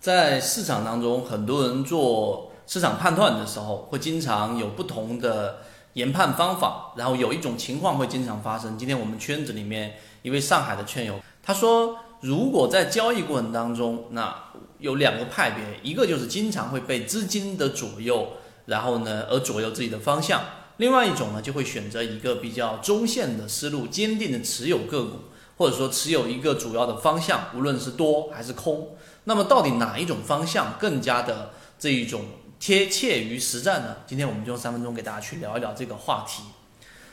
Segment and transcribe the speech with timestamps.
[0.00, 5.58] 在市场当中，很多人做市场判断的时候，会经常有不同的
[5.92, 6.94] 研判方法。
[6.96, 8.78] 然后有一种情况会经常发生。
[8.78, 14.34] 今天我们圈子里面一位上海的圈友，他说，如果在交易过程当中，那
[14.78, 18.26] 有两个派别，一个就是经常会被资金的左右，
[18.64, 20.40] 然后呢而左右自己的方向；
[20.78, 25.18] 另外一种呢，就会选择一个比较中线的思路，坚定的持有个股。
[25.60, 32.22] 或者说持有一个主要的方向，无论是多还是空，那么到底哪一种方向更加的这一种
[32.58, 33.96] 贴切于实战呢？
[34.06, 36.44] 今天我们就用三分钟给大家去聊一聊这个话题。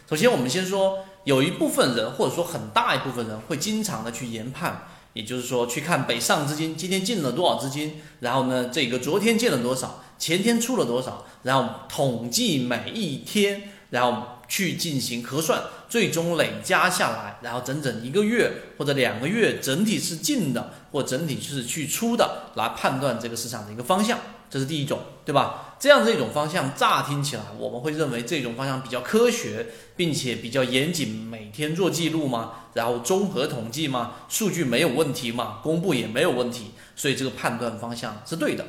[0.10, 14.38] 首先，我们先说有一部分人，或者说很大一部分人会经常的去研判，也就是说去看北上资金今天进了多少资金，然后呢，这个昨天进了多少，前天出了多少，然后统计每一天，然后。
[14.50, 24.18] 去进行核算，最终累加下来，然后整整一个月或者两个月整体是进的，或整体是去出的，来判断这个市场的一个方向，
[24.50, 25.76] 这是第一种，对吧？
[25.78, 32.54] 这样这种方向乍听起来，我们会认为这种方向比较科学，并且比较严谨，每天做记录吗？
[32.74, 34.14] 然后综合统计吗？
[34.30, 35.60] 数据没有问题吗？
[35.62, 38.66] 公布也没有问题，所以这个判断方向是对的。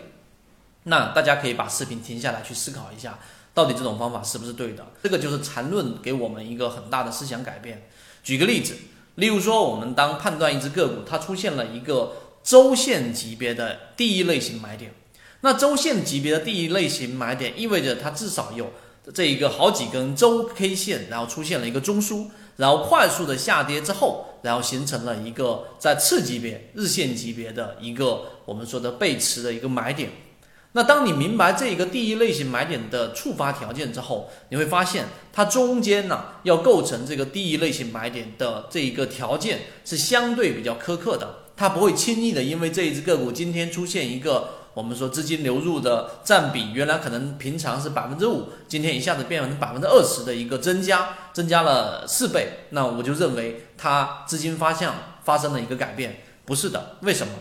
[0.83, 3.17] 那大家可以把视频停下来去思考一下。
[3.59, 4.87] 到底这种方法是不是对的？
[5.03, 7.89] 这个就是缠论给我们一个很大的思想改变。
[8.23, 8.77] 举个例子，
[9.17, 12.13] 例如说，我们当判断一只个股它出现了一个
[12.45, 14.95] 周线级别的第一类型买点，
[15.41, 18.71] 那周线级别的第一类型买点意味着它至少有
[19.13, 22.27] 这一个好几根周 K 线，然后出现了一个中枢，
[22.59, 30.11] 然后快速的下跌之后，然后形成了一个在次级别日线级别的一个我们说的背驰的一个买点。
[30.73, 54.95] 那当你明白这一个第一类型买点的触发条件之后，你会发现它中间呢要构成这个第一类型买点的这一个条件是相对比较苛刻的，它不会轻易的因为这一只个股今天出现一个我们说资金流入的占比原来可能平常是百分之五，今天一下子变成百分之二十的一个增加，增加了四倍，那我就认为它资金发向
[55.25, 57.33] 发生了一个改变，不是的，为什么？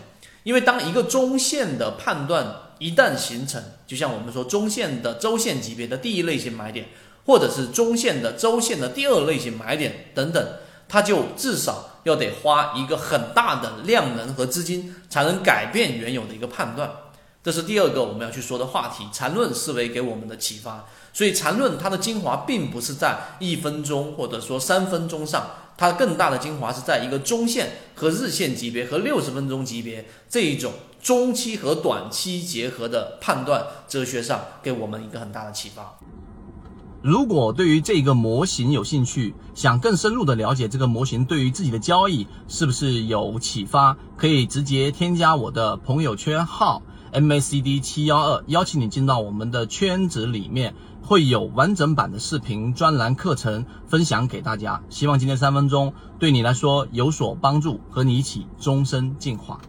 [0.42, 2.62] 因为当一个中线的判断。
[2.80, 6.86] 一旦形成，就像我们说中线的周线级别的第一类型买点，
[7.26, 10.48] 或者是中线的周线的第二类型买点等等，
[10.88, 16.88] 它就至少要得花一个很大的量能和资金，才能改变原有的一个判断。
[17.42, 20.86] 这是第二个我们要去说的话题，缠论思维给我们的启发。
[21.12, 30.72] 所以缠论它的精华并不是在一分钟或者说三分钟上，它更大的精华是在一个中线和日线级别和六十分钟级别这一种。
[31.00, 35.96] 中期和短期结合的判断哲学上，给我们一个很大的启发。
[37.00, 46.82] 如果对于这个模型有兴趣，想更深入的了解这个模型对于自己的交易是不是有启发，可以直接添加我的朋友圈号
[47.12, 54.82] MACD 七幺二，邀请你进到我们的圈子里面，会有完整版的视频专栏课程分享给大家。
[54.88, 59.60] 希望今天三分钟对你来说有所帮助，和你一起终身进化。